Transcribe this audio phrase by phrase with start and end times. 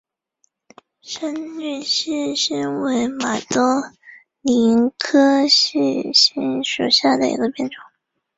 [1.03, 3.59] 深绿细辛为马兜
[4.41, 7.79] 铃科细辛属下的一个变种。